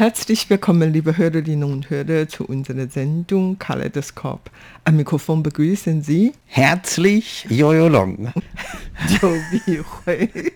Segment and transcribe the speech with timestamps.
[0.00, 4.50] Herzlich willkommen, liebe Hörerinnen und Hörer, zu unserer Sendung Kaleidoskop.
[4.84, 8.32] Am Mikrofon begrüßen Sie herzlich Jojo Long.
[9.20, 9.84] Jovi.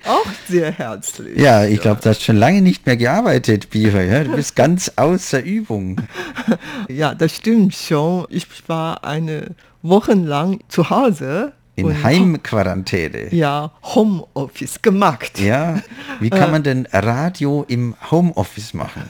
[0.06, 1.38] Auch sehr herzlich.
[1.38, 4.08] Ja, ich glaube, du hast schon lange nicht mehr gearbeitet, Bihui.
[4.08, 4.24] Ja?
[4.24, 6.00] Du bist ganz außer Übung.
[6.88, 8.26] Ja, das stimmt schon.
[8.30, 13.34] Ich war eine Woche lang zu Hause in Heimquarantäne.
[13.34, 15.38] Ja, Homeoffice gemacht.
[15.38, 15.82] Ja,
[16.20, 19.02] wie kann man denn Radio im Homeoffice machen?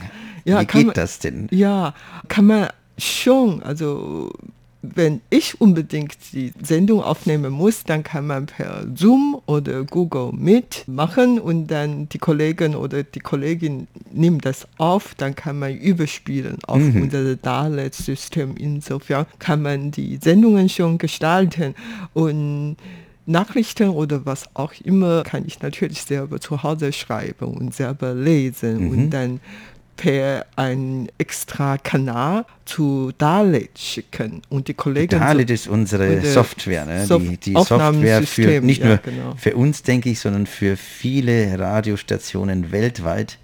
[0.44, 1.48] Ja, Wie geht man, das denn?
[1.50, 1.94] Ja,
[2.28, 3.62] kann man schon.
[3.62, 4.32] Also
[4.94, 10.84] wenn ich unbedingt die Sendung aufnehmen muss, dann kann man per Zoom oder Google Meet
[10.86, 16.58] machen und dann die Kollegin oder die Kollegin nimmt das auf, dann kann man überspielen
[16.66, 17.02] auf mhm.
[17.02, 18.56] unser Darlet-System.
[18.58, 21.74] Insofern kann man die Sendungen schon gestalten
[22.12, 22.76] und
[23.26, 28.84] Nachrichten oder was auch immer kann ich natürlich selber zu Hause schreiben und selber lesen
[28.84, 28.90] mhm.
[28.90, 29.40] und dann
[29.96, 37.06] per ein extra Kanal zu Dalit schicken und die Kollegen Dalit ist unsere Software, ne?
[37.06, 39.34] Soft die, die Software für nicht ja, nur genau.
[39.36, 43.38] für uns denke ich, sondern für viele Radiostationen weltweit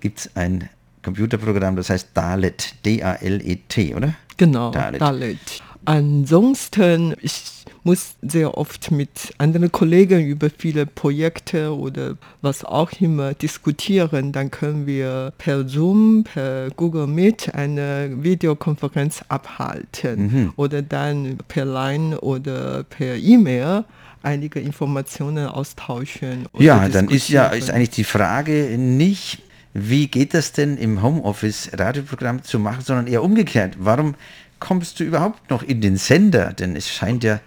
[0.00, 0.68] gibt es ein
[1.02, 4.14] Computerprogramm, das heißt Dalit, D-A-L-E-T, oder?
[4.36, 5.00] Genau, Dalit.
[5.00, 5.38] Dalit.
[5.84, 13.34] Ansonsten, ich muss sehr oft mit anderen Kollegen über viele Projekte oder was auch immer
[13.34, 14.32] diskutieren.
[14.32, 20.52] Dann können wir per Zoom, per Google Meet eine Videokonferenz abhalten mhm.
[20.56, 23.84] oder dann per Line oder per E-Mail
[24.22, 26.46] einige Informationen austauschen.
[26.58, 29.42] Ja, dann ist ja ist eigentlich die Frage nicht,
[29.74, 33.76] wie geht das denn im Homeoffice Radioprogramm zu machen, sondern eher umgekehrt.
[33.78, 34.14] Warum
[34.58, 36.54] kommst du überhaupt noch in den Sender?
[36.54, 37.40] Denn es scheint ja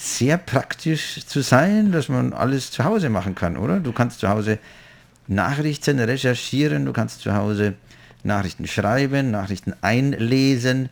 [0.00, 3.80] sehr praktisch zu sein, dass man alles zu Hause machen kann, oder?
[3.80, 4.58] Du kannst zu Hause
[5.26, 7.74] Nachrichten recherchieren, du kannst zu Hause
[8.24, 10.88] Nachrichten schreiben, Nachrichten einlesen.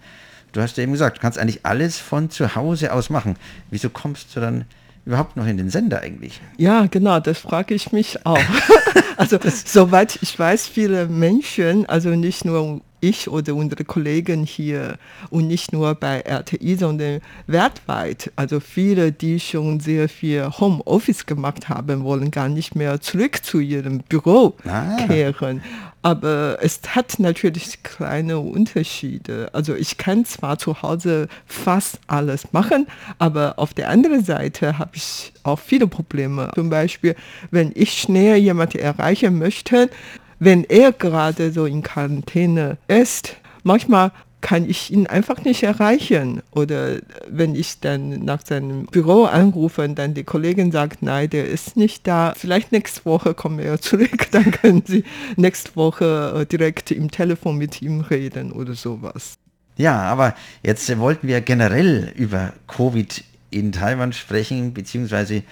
[0.52, 3.36] Du hast ja eben gesagt, du kannst eigentlich alles von zu Hause aus machen.
[3.70, 4.66] Wieso kommst du dann
[5.06, 6.42] überhaupt noch in den Sender eigentlich?
[6.58, 8.38] Ja, genau, das frage ich mich auch.
[9.16, 14.98] also soweit ich weiß, viele Menschen, also nicht nur ich oder unsere Kollegen hier
[15.30, 18.30] und nicht nur bei RTI, sondern weltweit.
[18.36, 23.60] Also viele, die schon sehr viel Homeoffice gemacht haben, wollen gar nicht mehr zurück zu
[23.60, 24.96] ihrem Büro ah.
[25.06, 25.62] kehren.
[26.02, 29.50] Aber es hat natürlich kleine Unterschiede.
[29.52, 32.86] Also ich kann zwar zu Hause fast alles machen,
[33.18, 36.50] aber auf der anderen Seite habe ich auch viele Probleme.
[36.54, 37.16] Zum Beispiel,
[37.50, 39.90] wenn ich schnell jemanden erreichen möchte,
[40.38, 46.42] wenn er gerade so in Quarantäne ist, manchmal kann ich ihn einfach nicht erreichen.
[46.52, 51.48] Oder wenn ich dann nach seinem Büro anrufe und dann die Kollegin sagt, nein, der
[51.48, 55.04] ist nicht da, vielleicht nächste Woche kommen wir zurück, dann können Sie
[55.36, 59.34] nächste Woche äh, direkt im Telefon mit ihm reden oder sowas.
[59.76, 65.42] Ja, aber jetzt wollten wir generell über Covid in Taiwan sprechen, beziehungsweise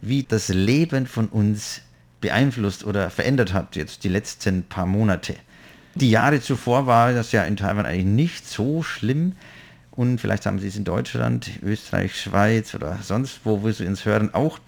[0.00, 1.80] wie das Leben von uns
[2.24, 5.36] beeinflusst oder verändert hat, jetzt die letzten paar Monate.
[5.94, 9.34] Die Jahre zuvor war das ja in Taiwan eigentlich nicht so schlimm.
[9.90, 14.06] Und vielleicht haben Sie es in Deutschland, Österreich, Schweiz oder sonst wo, wo Sie uns
[14.06, 14.58] hören, auch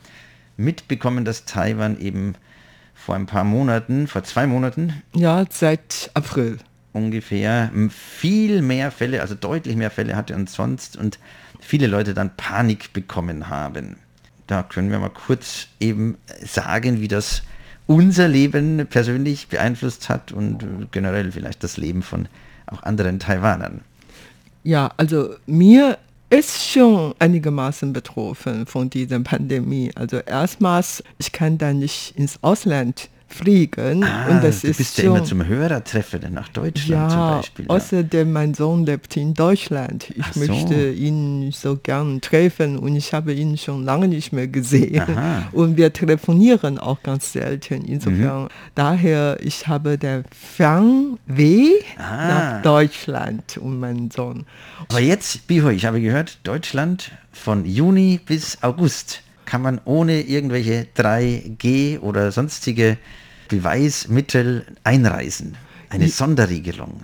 [0.59, 2.35] mitbekommen, dass Taiwan eben
[2.95, 5.03] vor ein paar Monaten, vor zwei Monaten.
[5.15, 6.59] Ja, seit April.
[6.93, 11.19] Ungefähr viel mehr Fälle, also deutlich mehr Fälle hatte und sonst und
[11.59, 13.97] viele Leute dann Panik bekommen haben
[14.47, 17.43] da können wir mal kurz eben sagen, wie das
[17.87, 22.29] unser Leben persönlich beeinflusst hat und generell vielleicht das Leben von
[22.67, 23.81] auch anderen Taiwanern.
[24.65, 25.99] Ja, also mir
[26.29, 29.93] ist schon einigermaßen betroffen von dieser Pandemie.
[29.95, 34.05] Also erstmals, ich kann da nicht ins Ausland fliegen.
[34.05, 37.65] Ah, und das du ist bist ja immer zum Hörertreffen nach Deutschland ja, zum Beispiel.
[37.67, 37.71] Ja.
[37.75, 40.11] Außerdem mein Sohn lebt in Deutschland.
[40.17, 40.41] Ich so.
[40.41, 45.03] möchte ihn so gern treffen und ich habe ihn schon lange nicht mehr gesehen.
[45.03, 45.49] Aha.
[45.53, 47.85] Und wir telefonieren auch ganz selten.
[47.85, 48.49] Insofern, mhm.
[48.75, 52.29] daher, ich habe der Fernweh ah.
[52.29, 54.47] nach Deutschland und meinen Sohn.
[54.89, 60.87] Aber jetzt, Biho, ich habe gehört, Deutschland von Juni bis August kann man ohne irgendwelche
[60.97, 62.99] 3G oder sonstige
[63.49, 65.57] Beweismittel einreisen.
[65.89, 67.01] Eine Sonderregelung.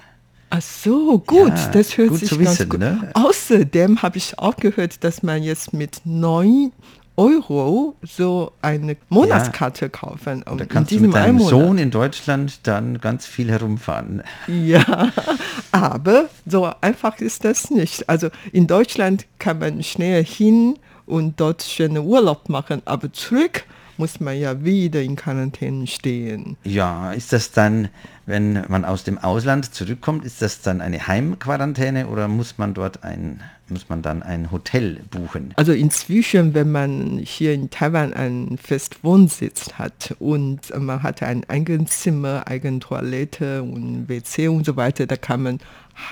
[0.50, 2.80] Ach so, gut, ja, das hört gut sich ganz wissen, gut.
[2.80, 3.10] Ne?
[3.14, 6.72] Außerdem habe ich auch gehört, dass man jetzt mit 9
[7.16, 9.88] Euro so eine Monatskarte ja.
[9.88, 10.42] kaufen.
[10.42, 14.22] Und da kannst du mit deinem Sohn in Deutschland dann ganz viel herumfahren.
[14.46, 15.10] Ja,
[15.72, 18.08] aber so einfach ist das nicht.
[18.08, 23.64] Also in Deutschland kann man schnell hin und dort schönen Urlaub machen, aber zurück
[24.02, 26.56] muss man ja wieder in Quarantäne stehen.
[26.64, 27.88] Ja, ist das dann,
[28.26, 33.04] wenn man aus dem Ausland zurückkommt, ist das dann eine Heimquarantäne oder muss man dort
[33.04, 35.54] ein, muss man dann ein Hotel buchen?
[35.54, 42.00] Also inzwischen, wenn man hier in Taiwan einen Festwohnsitz hat und man hat ein eigenes
[42.00, 45.60] Zimmer, eigene Toilette und WC und so weiter, da kann man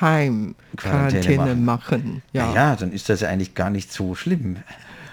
[0.00, 1.64] Heimquarantäne machen.
[1.64, 2.22] machen.
[2.32, 2.54] Ja.
[2.54, 4.58] ja, dann ist das ja eigentlich gar nicht so schlimm.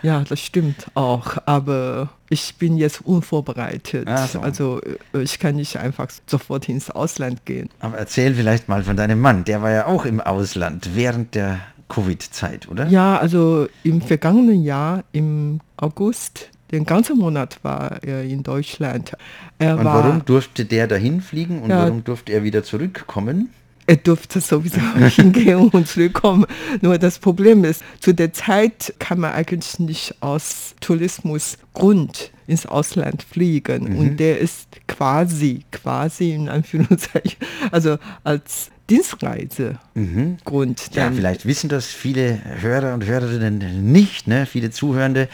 [0.04, 4.08] Ja, das stimmt auch, aber ich bin jetzt unvorbereitet.
[4.32, 4.42] So.
[4.42, 4.82] Also
[5.14, 7.70] äh, ich kann nicht einfach sofort ins Ausland gehen.
[7.80, 11.60] Aber erzähl vielleicht mal von deinem Mann, der war ja auch im Ausland während der
[11.90, 12.88] Covid-Zeit, oder?
[12.88, 19.14] Ja, also im vergangenen Jahr, im August, den ganzen Monat war er in Deutschland.
[19.58, 23.50] Er und warum durfte der dahin fliegen und ja, warum durfte er wieder zurückkommen?
[23.88, 24.82] Er durfte sowieso
[25.16, 26.46] hingehen und zurückkommen.
[26.82, 33.24] Nur das Problem ist, zu der Zeit kann man eigentlich nicht aus Tourismusgrund ins Ausland
[33.24, 33.94] fliegen.
[33.94, 33.98] Mhm.
[33.98, 37.38] Und der ist quasi, quasi in Anführungszeichen,
[37.72, 40.38] also als Dienstreise mhm.
[40.44, 40.90] Grund.
[40.94, 44.46] Ja, vielleicht wissen das viele Hörer und Hörerinnen nicht, ne?
[44.46, 45.30] viele Zuhörende.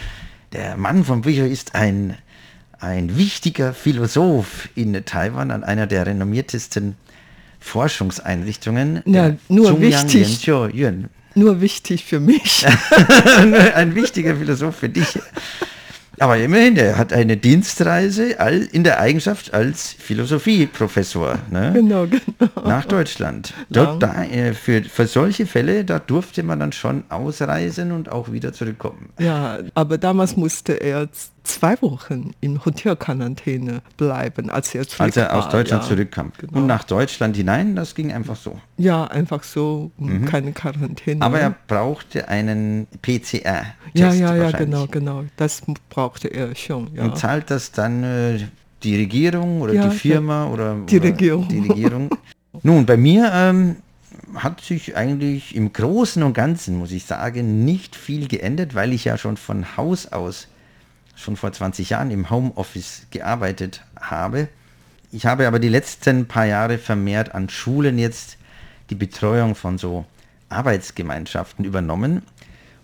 [0.53, 2.15] Der Mann von Bücher ist ein,
[2.79, 6.95] ein wichtiger Philosoph in Taiwan, an einer der renommiertesten
[7.63, 9.01] Forschungseinrichtungen.
[9.05, 10.47] Ja, nur wichtig.
[11.35, 12.63] Nur wichtig für mich.
[13.75, 15.17] Ein wichtiger Philosoph für dich.
[16.19, 21.71] Aber immerhin, er hat eine Dienstreise all, in der Eigenschaft als Philosophieprofessor ne?
[21.73, 22.67] genau, genau.
[22.67, 23.55] nach Deutschland.
[23.71, 28.31] Dort, da, äh, für, für solche Fälle, da durfte man dann schon ausreisen und auch
[28.31, 29.09] wieder zurückkommen.
[29.17, 31.09] Ja, aber damals musste er
[31.43, 36.31] zwei Wochen in Hotelquarantäne bleiben, als er, als er aus Deutschland ja, zurückkam.
[36.37, 36.59] Genau.
[36.59, 38.59] Und nach Deutschland hinein, das ging einfach so.
[38.77, 40.25] Ja, einfach so, mhm.
[40.25, 41.21] keine Quarantäne.
[41.21, 43.65] Aber er brauchte einen PCR.
[43.93, 45.25] Ja, ja, ja, genau, genau.
[45.37, 46.89] Das brauchte er schon.
[46.95, 47.03] Ja.
[47.03, 48.39] Und zahlt das dann äh,
[48.83, 51.47] die Regierung oder ja, die Firma oder die oder Regierung?
[51.47, 52.09] Die Regierung.
[52.63, 53.77] Nun, bei mir ähm,
[54.35, 59.05] hat sich eigentlich im Großen und Ganzen, muss ich sagen, nicht viel geändert, weil ich
[59.05, 60.47] ja schon von Haus aus
[61.15, 64.47] schon vor 20 Jahren im Homeoffice gearbeitet habe.
[65.11, 68.37] Ich habe aber die letzten paar Jahre vermehrt an Schulen jetzt
[68.89, 70.05] die Betreuung von so
[70.49, 72.23] Arbeitsgemeinschaften übernommen.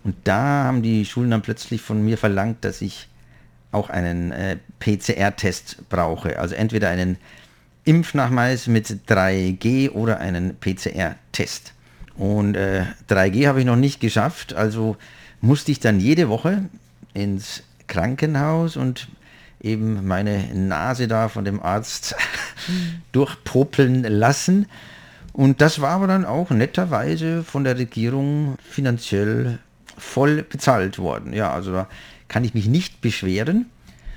[0.04, 3.08] Und da haben die Schulen dann plötzlich von mir verlangt, dass ich
[3.72, 6.38] auch einen äh, PCR-Test brauche.
[6.38, 7.18] Also entweder einen
[7.84, 11.74] Impfnachweis mit 3G oder einen PCR-Test.
[12.16, 14.96] Und äh, 3G habe ich noch nicht geschafft, also
[15.40, 16.64] musste ich dann jede Woche
[17.14, 19.08] ins Krankenhaus und
[19.60, 22.14] eben meine Nase da von dem Arzt
[23.12, 24.66] durchpopeln lassen.
[25.32, 29.58] Und das war aber dann auch netterweise von der Regierung finanziell
[29.98, 31.32] voll bezahlt worden.
[31.32, 31.88] Ja, also da
[32.28, 33.66] kann ich mich nicht beschweren.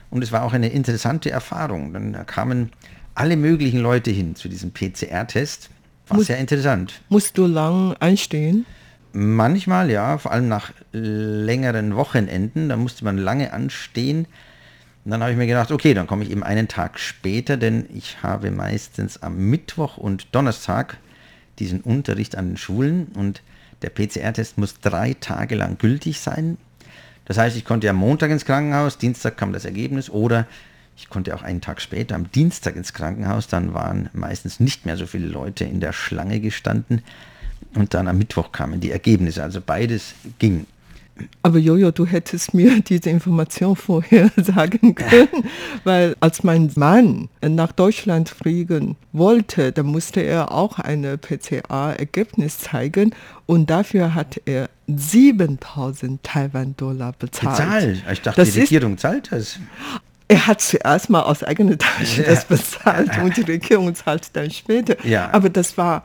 [0.09, 1.91] Und es war auch eine interessante Erfahrung.
[1.93, 2.71] Dann kamen
[3.15, 5.69] alle möglichen Leute hin zu diesem PCR-Test.
[6.07, 7.01] War Muss, sehr interessant.
[7.09, 8.65] Musst du lang einstehen?
[9.13, 14.25] Manchmal ja, vor allem nach längeren Wochenenden, da musste man lange anstehen.
[15.05, 17.85] Und dann habe ich mir gedacht, okay, dann komme ich eben einen Tag später, denn
[17.93, 20.97] ich habe meistens am Mittwoch und Donnerstag
[21.59, 23.43] diesen Unterricht an den Schulen und
[23.83, 26.57] der PCR-Test muss drei Tage lang gültig sein.
[27.25, 30.47] Das heißt, ich konnte am Montag ins Krankenhaus, Dienstag kam das Ergebnis oder
[30.97, 34.97] ich konnte auch einen Tag später am Dienstag ins Krankenhaus, dann waren meistens nicht mehr
[34.97, 37.03] so viele Leute in der Schlange gestanden.
[37.75, 39.43] Und dann am Mittwoch kamen die Ergebnisse.
[39.43, 40.65] Also beides ging.
[41.43, 45.49] Aber Jojo, du hättest mir diese Information vorher sagen können,
[45.83, 53.13] weil als mein Mann nach Deutschland fliegen wollte, da musste er auch eine PCA-Ergebnis zeigen
[53.45, 57.57] und dafür hat er 7000 Taiwan-Dollar bezahlt.
[57.57, 58.03] Bezahlt?
[58.11, 59.59] Ich dachte, das die Regierung zahlt das.
[60.27, 64.95] Er hat zuerst mal aus eigener Tasche das bezahlt und die Regierung zahlt dann später.
[65.05, 65.29] Ja.
[65.31, 66.03] Aber das war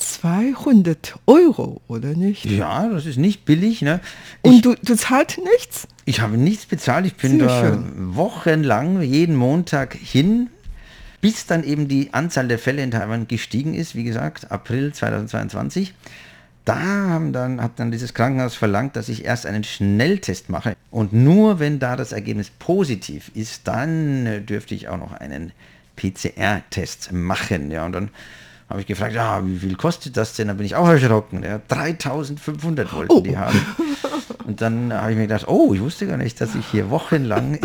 [0.00, 2.44] 200 Euro, oder nicht?
[2.44, 3.82] Ja, das ist nicht billig.
[3.82, 4.00] Ne?
[4.42, 5.86] Ich, Und du, du zahlst nichts?
[6.04, 7.06] Ich habe nichts bezahlt.
[7.06, 8.16] Ich bin Sehr da schön.
[8.16, 10.48] wochenlang jeden Montag hin,
[11.20, 13.94] bis dann eben die Anzahl der Fälle in Taiwan gestiegen ist.
[13.94, 15.94] Wie gesagt, April 2022.
[16.64, 20.76] Da haben dann, hat dann dieses Krankenhaus verlangt, dass ich erst einen Schnelltest mache.
[20.90, 25.52] Und nur wenn da das Ergebnis positiv ist, dann äh, dürfte ich auch noch einen
[25.96, 27.70] PCR-Test machen.
[27.70, 28.10] Ja, und dann
[28.70, 30.46] habe ich gefragt, ja, wie viel kostet das denn?
[30.46, 31.42] Da bin ich auch erschrocken.
[31.42, 33.20] Ja, 3500 wollten oh.
[33.20, 33.60] die haben.
[34.46, 37.58] Und dann habe ich mir gedacht, oh, ich wusste gar nicht, dass ich hier wochenlang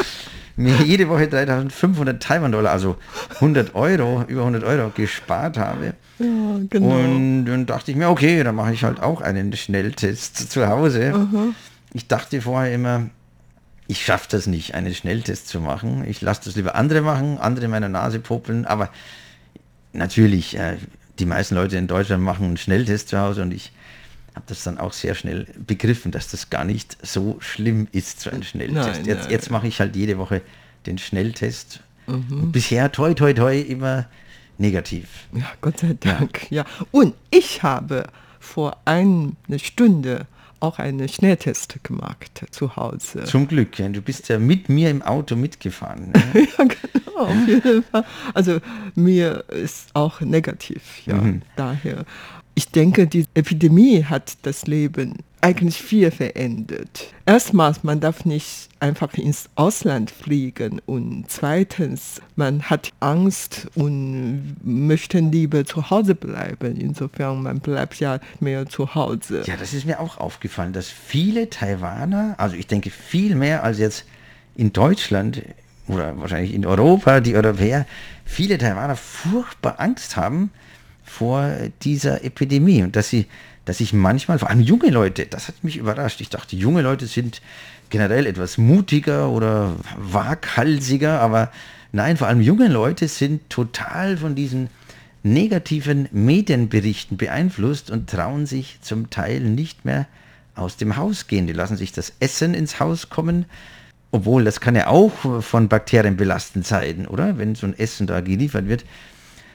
[0.56, 2.96] mir jede Woche 3500 Taiwan-Dollar, also
[3.34, 5.92] 100 Euro, über 100 Euro gespart habe.
[6.18, 6.26] Ja,
[6.70, 6.94] genau.
[6.96, 11.12] Und dann dachte ich mir, okay, dann mache ich halt auch einen Schnelltest zu Hause.
[11.14, 11.52] -huh.
[11.92, 13.10] Ich dachte vorher immer,
[13.88, 16.04] ich schaffe das nicht, einen Schnelltest zu machen.
[16.08, 18.88] Ich lasse das lieber andere machen, andere in meiner Nase popeln, aber
[19.96, 20.76] natürlich, äh,
[21.18, 23.72] die meisten Leute in Deutschland machen einen Schnelltest zu Hause und ich
[24.34, 28.30] habe das dann auch sehr schnell begriffen, dass das gar nicht so schlimm ist, so
[28.30, 28.98] ein Schnelltest.
[28.98, 30.42] Nein, jetzt, jetzt mache ich halt jede Woche
[30.84, 31.80] den Schnelltest.
[32.06, 32.52] Mhm.
[32.52, 34.06] Bisher toi toi toi immer
[34.58, 35.26] negativ.
[35.32, 36.50] Ja, Gott sei Dank.
[36.50, 36.62] Ja.
[36.62, 36.86] ja.
[36.90, 38.04] Und ich habe
[38.38, 40.26] vor einer Stunde
[40.60, 43.24] auch einen Schnelltest gemacht zu Hause.
[43.24, 43.88] Zum Glück, ja.
[43.88, 46.12] du bist ja mit mir im Auto mitgefahren.
[46.34, 46.48] Ne?
[46.58, 48.04] ja, genau, auf jeden Fall.
[48.34, 48.58] Also
[48.94, 51.42] mir ist auch negativ, ja, mhm.
[51.56, 52.04] daher.
[52.54, 55.14] Ich denke, die Epidemie hat das Leben
[55.46, 57.14] eigentlich viel verändert.
[57.24, 65.20] Erstmals, man darf nicht einfach ins Ausland fliegen und zweitens, man hat Angst und möchte
[65.20, 66.76] lieber zu Hause bleiben.
[66.76, 69.44] Insofern, man bleibt ja mehr zu Hause.
[69.46, 73.78] Ja, das ist mir auch aufgefallen, dass viele Taiwaner, also ich denke viel mehr als
[73.78, 74.04] jetzt
[74.56, 75.42] in Deutschland
[75.86, 77.86] oder wahrscheinlich in Europa, die Europäer,
[78.24, 80.50] viele Taiwaner furchtbar Angst haben,
[81.04, 81.48] vor
[81.82, 83.26] dieser Epidemie und dass sie,
[83.66, 86.20] dass ich manchmal, vor allem junge Leute, das hat mich überrascht.
[86.20, 87.42] Ich dachte, junge Leute sind
[87.90, 91.50] generell etwas mutiger oder waghalsiger, aber
[91.92, 94.70] nein, vor allem junge Leute sind total von diesen
[95.24, 100.06] negativen Medienberichten beeinflusst und trauen sich zum Teil nicht mehr
[100.54, 101.48] aus dem Haus gehen.
[101.48, 103.46] Die lassen sich das Essen ins Haus kommen,
[104.12, 107.36] obwohl das kann ja auch von Bakterien belastend sein, oder?
[107.36, 108.84] Wenn so ein Essen da geliefert wird.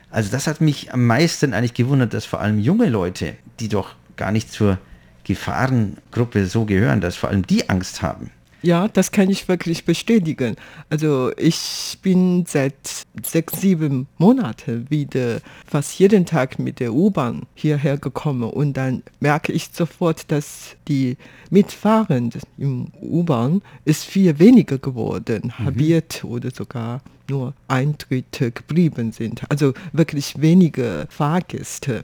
[0.09, 3.95] Also das hat mich am meisten eigentlich gewundert, dass vor allem junge Leute, die doch
[4.21, 4.77] gar nicht zur
[5.23, 8.29] Gefahrengruppe so gehören, dass vor allem die Angst haben.
[8.61, 10.55] Ja, das kann ich wirklich bestätigen.
[10.91, 12.75] Also ich bin seit
[13.23, 19.51] sechs, sieben Monaten wieder fast jeden Tag mit der U-Bahn hierher gekommen und dann merke
[19.51, 21.17] ich sofort, dass die
[21.49, 25.65] Mitfahrenden im U-Bahn ist viel weniger geworden, mhm.
[25.65, 29.41] habiert oder sogar nur ein Drittel geblieben sind.
[29.49, 32.03] Also wirklich wenige Fahrgäste.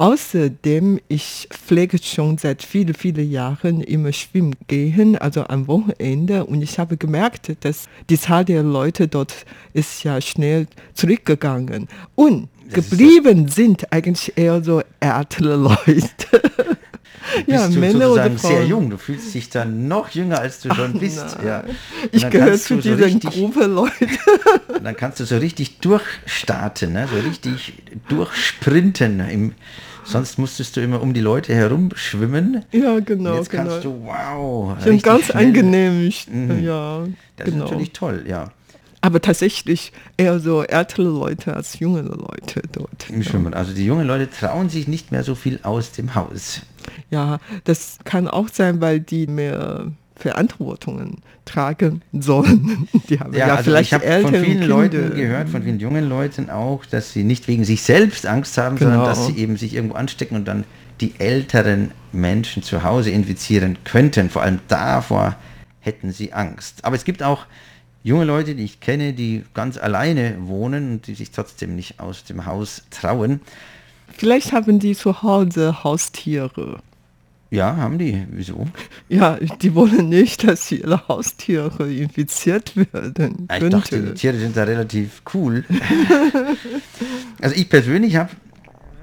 [0.00, 6.46] Außerdem, ich pflege schon seit vielen, vielen Jahren immer schwimmen gehen, also am Wochenende.
[6.46, 11.86] Und ich habe gemerkt, dass die Zahl der Leute dort ist ja schnell zurückgegangen.
[12.14, 15.76] Und das geblieben sind eigentlich eher so ältere Leute.
[17.46, 18.88] ja, bist du Männer sozusagen sehr jung.
[18.88, 21.36] Du fühlst dich dann noch jünger, als du schon Ach, bist.
[21.44, 21.64] Ja.
[22.10, 24.08] Ich gehöre zu dieser so richtig, Gruppe Leute.
[24.82, 27.06] dann kannst du so richtig durchstarten, ne?
[27.06, 27.74] so richtig
[28.08, 29.20] durchsprinten.
[29.28, 29.54] Im,
[30.10, 32.64] sonst musstest du immer um die Leute herum schwimmen.
[32.72, 33.30] Ja, genau.
[33.30, 33.70] Und jetzt genau.
[33.70, 34.76] kannst du, wow.
[34.82, 35.46] Schon ganz schnell.
[35.46, 36.12] angenehm.
[36.30, 36.62] Mhm.
[36.62, 37.04] Ja,
[37.36, 37.64] das genau.
[37.64, 38.50] ist natürlich toll, ja
[39.00, 43.08] aber tatsächlich eher so ältere Leute als junge Leute dort.
[43.08, 43.54] Im Schwimmen.
[43.54, 46.60] Also die jungen Leute trauen sich nicht mehr so viel aus dem Haus.
[47.10, 52.88] Ja, das kann auch sein, weil die mehr Verantwortungen tragen sollen.
[53.08, 54.66] Die haben ja, ja also vielleicht ich habe von vielen Kinder.
[54.66, 58.76] Leuten gehört, von vielen jungen Leuten auch, dass sie nicht wegen sich selbst Angst haben,
[58.76, 58.90] genau.
[58.90, 60.64] sondern dass sie eben sich irgendwo anstecken und dann
[61.00, 64.30] die älteren Menschen zu Hause infizieren könnten.
[64.30, 65.36] Vor allem davor
[65.80, 66.84] hätten sie Angst.
[66.84, 67.46] Aber es gibt auch
[68.02, 72.24] junge Leute, die ich kenne, die ganz alleine wohnen und die sich trotzdem nicht aus
[72.24, 73.40] dem Haus trauen.
[74.16, 76.80] Vielleicht haben die zu Hause Haustiere.
[77.50, 78.26] Ja, haben die.
[78.30, 78.66] Wieso?
[79.08, 83.48] Ja, die wollen nicht, dass ihre Haustiere infiziert werden.
[83.50, 85.64] Ja, ich dachte, die Tiere sind da relativ cool.
[87.40, 88.30] also ich persönlich habe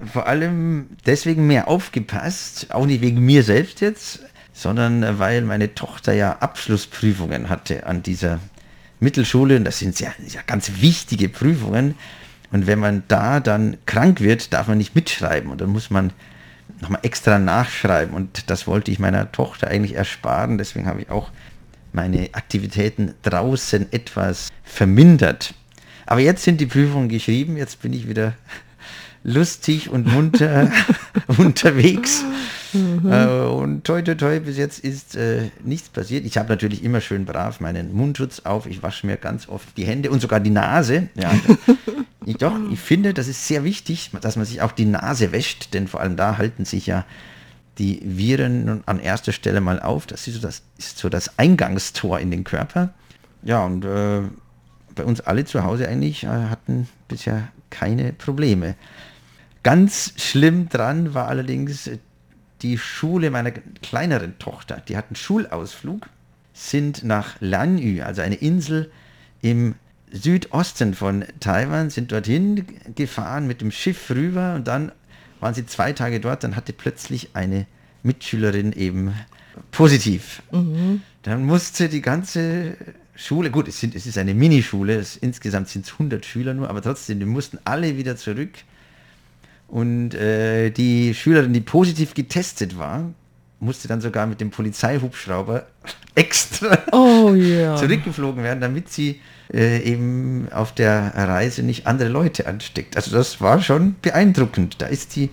[0.05, 4.21] vor allem deswegen mehr aufgepasst, auch nicht wegen mir selbst jetzt,
[4.53, 8.39] sondern weil meine Tochter ja Abschlussprüfungen hatte an dieser
[9.01, 11.95] Mittelschule, und das sind ja, ja ganz wichtige Prüfungen.
[12.51, 16.13] Und wenn man da dann krank wird, darf man nicht mitschreiben und dann muss man
[16.81, 18.13] nochmal extra nachschreiben.
[18.13, 20.57] Und das wollte ich meiner Tochter eigentlich ersparen.
[20.57, 21.31] Deswegen habe ich auch
[21.93, 25.53] meine Aktivitäten draußen etwas vermindert.
[26.05, 28.33] Aber jetzt sind die Prüfungen geschrieben, jetzt bin ich wieder
[29.23, 30.71] lustig und munter
[31.37, 32.23] unterwegs.
[32.73, 33.11] Mhm.
[33.11, 36.25] Äh, und toi, toi, toi, bis jetzt ist äh, nichts passiert.
[36.25, 38.65] Ich habe natürlich immer schön brav meinen Mundschutz auf.
[38.65, 41.09] Ich wasche mir ganz oft die Hände und sogar die Nase.
[41.15, 41.31] Ja,
[42.25, 45.73] ich, doch, ich finde, das ist sehr wichtig, dass man sich auch die Nase wäscht,
[45.73, 47.05] denn vor allem da halten sich ja
[47.77, 50.07] die Viren an erster Stelle mal auf.
[50.07, 52.93] Das ist so das, ist so das Eingangstor in den Körper.
[53.43, 54.21] Ja, und äh,
[54.95, 58.75] bei uns alle zu Hause eigentlich äh, hatten bisher keine Probleme.
[59.63, 61.89] Ganz schlimm dran war allerdings
[62.61, 64.81] die Schule meiner kleineren Tochter.
[64.87, 66.07] Die hatten Schulausflug,
[66.53, 68.91] sind nach Lanyu, also eine Insel
[69.41, 69.75] im
[70.11, 74.91] Südosten von Taiwan, sind dorthin gefahren mit dem Schiff rüber und dann
[75.39, 77.67] waren sie zwei Tage dort, dann hatte plötzlich eine
[78.03, 79.13] Mitschülerin eben
[79.71, 80.41] positiv.
[81.23, 82.77] Dann musste die ganze
[83.17, 86.69] Schule, gut, es, sind, es ist eine Minischule, es, insgesamt sind es 100 Schüler nur,
[86.69, 88.51] aber trotzdem, die mussten alle wieder zurück.
[89.67, 93.11] Und äh, die Schülerin, die positiv getestet war,
[93.59, 95.65] musste dann sogar mit dem Polizeihubschrauber
[96.15, 97.75] extra Oh ja.
[97.75, 99.19] zurückgeflogen werden, damit sie
[99.51, 102.95] äh, eben auf der Reise nicht andere Leute ansteckt.
[102.95, 104.75] Also das war schon beeindruckend.
[104.79, 105.31] Da ist die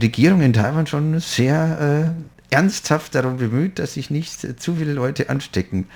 [0.00, 2.14] Regierung in Taiwan schon sehr
[2.50, 5.86] äh, ernsthaft darum bemüht, dass sich nicht äh, zu viele Leute anstecken.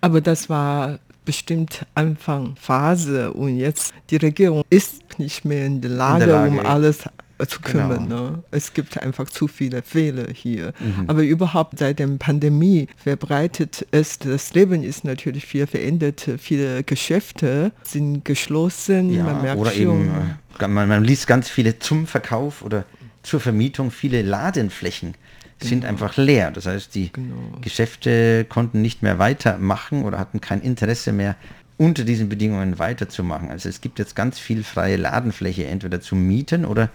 [0.00, 5.90] Aber das war bestimmt Anfang Phase und jetzt die Regierung ist nicht mehr in der
[5.90, 6.50] Lage, Lage.
[6.50, 7.04] um alles
[7.46, 8.08] zu kümmern.
[8.08, 8.30] Genau.
[8.30, 8.42] Ne?
[8.50, 10.72] Es gibt einfach zu viele Fehler hier.
[10.78, 11.04] Mhm.
[11.08, 16.28] Aber überhaupt seit der Pandemie verbreitet es, das Leben ist natürlich viel verändert.
[16.38, 19.12] Viele Geschäfte sind geschlossen.
[19.12, 19.80] Ja, man merkt oder schon.
[19.80, 20.10] eben,
[20.58, 22.84] äh, man, man liest ganz viele zum Verkauf oder
[23.22, 25.14] zur Vermietung, viele Ladenflächen
[25.62, 26.50] sind einfach leer.
[26.50, 27.34] Das heißt, die Genau.
[27.60, 31.36] Geschäfte konnten nicht mehr weitermachen oder hatten kein Interesse mehr,
[31.76, 33.50] unter diesen Bedingungen weiterzumachen.
[33.50, 36.90] Also es gibt jetzt ganz viel freie Ladenfläche, entweder zu mieten oder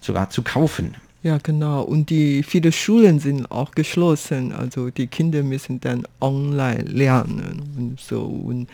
[0.00, 0.94] sogar zu kaufen.
[1.22, 1.82] Ja, genau.
[1.82, 4.52] Und die viele Schulen sind auch geschlossen.
[4.52, 8.22] Also die Kinder müssen dann online lernen und so.
[8.22, 8.68] Und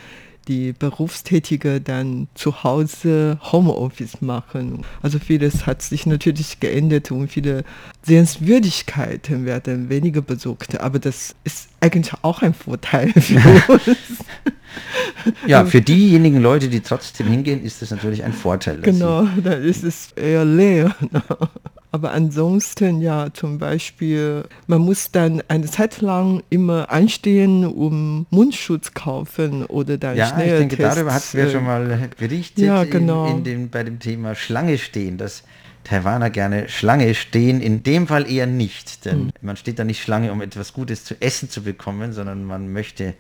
[0.49, 4.85] die Berufstätige dann zu Hause Homeoffice machen.
[5.03, 7.65] Also vieles hat sich natürlich geändert und viele
[8.03, 10.81] Sehenswürdigkeiten werden weniger besucht.
[10.81, 13.97] Aber das ist eigentlich auch ein Vorteil für uns.
[15.47, 18.81] Ja, für diejenigen Leute, die trotzdem hingehen, ist das natürlich ein Vorteil.
[18.81, 20.95] Genau, dann ist es eher leer.
[21.97, 28.93] Aber ansonsten ja, zum Beispiel, man muss dann eine Zeit lang immer anstehen, um Mundschutz
[28.93, 32.83] kaufen oder dann Ja, ich schnell denke, darüber hatten wir äh, schon mal berichtet Ja,
[32.83, 33.31] in- genau.
[33.31, 35.43] in, dem, bei dem Thema Schlange stehen, dass
[35.85, 39.31] Taiwaner gerne Schlange stehen, in dem Fall eher nicht, denn Hm.
[39.41, 43.15] man steht da nicht Schlange, um etwas Gutes zu essen zu bekommen, sondern man möchte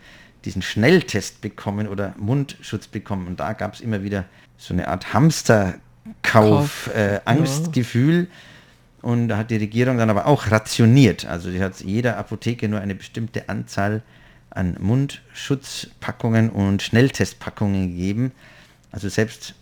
[0.44, 4.26] diesen Schnelltest bekommen oder Mundschutz bekommen und da gab es immer wieder
[4.58, 5.80] so eine Art Hamsterkauf,
[6.22, 8.28] Kauf, äh, Angstgefühl.
[9.06, 11.26] Und da hat die Regierung dann aber auch rationiert.
[11.26, 14.02] Also sie hat jeder Apotheke nur eine bestimmte Anzahl
[14.50, 18.32] an Mundschutzpackungen und Schnelltestpackungen gegeben.
[18.90, 19.54] Also selbst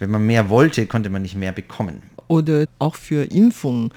[0.00, 2.02] wenn man mehr wollte, konnte man nicht mehr bekommen.
[2.26, 3.94] oder auch für Impfung.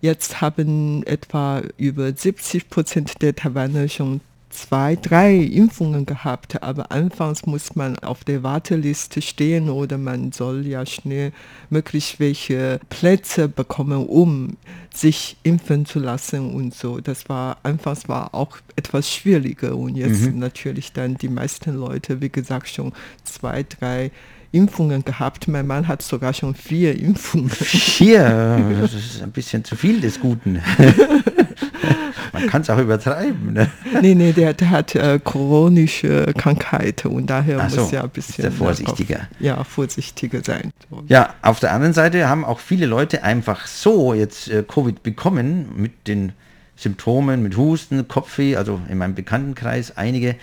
[0.00, 4.20] Jetzt haben etwa über 70 Prozent der Taiwaner schon
[4.56, 10.66] zwei, drei Impfungen gehabt, aber anfangs muss man auf der Warteliste stehen oder man soll
[10.66, 11.32] ja schnell
[11.70, 14.56] möglich welche Plätze bekommen, um
[14.92, 17.00] sich impfen zu lassen und so.
[17.00, 22.30] Das war anfangs war auch etwas schwieriger und jetzt natürlich dann die meisten Leute, wie
[22.30, 22.92] gesagt, schon
[23.24, 24.10] zwei, drei
[24.52, 25.48] Impfungen gehabt.
[25.48, 27.50] Mein Mann hat sogar schon vier Impfungen.
[27.50, 30.62] Hier, das ist ein bisschen zu viel des Guten.
[32.38, 33.52] man kann es auch übertreiben.
[33.52, 33.70] Ne?
[34.02, 38.50] nee, nee, der, der hat äh, chronische Krankheit und daher so, muss ja ein bisschen
[38.52, 39.14] vorsichtiger.
[39.16, 40.72] darauf- Ja, vorsichtiger sein.
[41.08, 45.68] Ja, auf der anderen Seite haben auch viele Leute einfach so jetzt äh, Covid bekommen
[45.76, 46.32] mit den
[46.76, 50.36] Symptomen, mit Husten, Kopfweh, also in meinem Bekanntenkreis einige.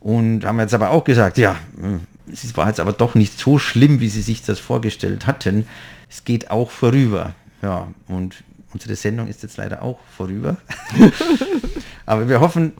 [0.00, 2.00] Und haben jetzt aber auch gesagt, ja, mh,
[2.32, 5.66] es war jetzt aber doch nicht so schlimm, wie sie sich das vorgestellt hatten.
[6.08, 7.34] Es geht auch vorüber.
[7.62, 8.36] Ja, und
[8.76, 10.58] unsere Sendung ist jetzt leider auch vorüber.
[12.06, 12.72] aber wir hoffen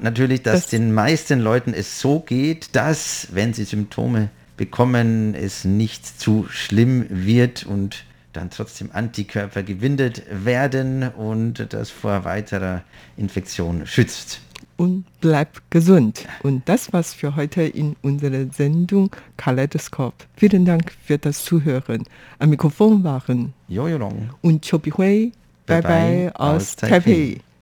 [0.00, 5.64] natürlich, dass Das- den meisten Leuten es so geht, dass, wenn sie Symptome bekommen, es
[5.64, 12.82] nicht zu schlimm wird und dann trotzdem Antikörper gewindet werden und das vor weiterer
[13.16, 14.40] Infektion schützt.
[14.76, 16.26] Und bleib gesund.
[16.42, 20.14] Und das war's für heute in unserer Sendung Kaleidoskop.
[20.36, 22.04] Vielen Dank für das Zuhören.
[22.38, 24.30] Am Mikrofon waren Jojo Long.
[24.40, 25.32] und Chobi Hui.
[25.70, 27.40] 拜拜 aus happy.